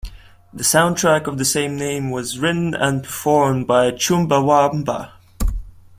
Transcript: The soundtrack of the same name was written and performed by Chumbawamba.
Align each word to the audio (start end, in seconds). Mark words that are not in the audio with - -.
The 0.51 0.63
soundtrack 0.63 1.27
of 1.27 1.37
the 1.37 1.45
same 1.45 1.75
name 1.75 2.09
was 2.09 2.39
written 2.39 2.73
and 2.73 3.03
performed 3.03 3.67
by 3.67 3.91
Chumbawamba. 3.91 5.11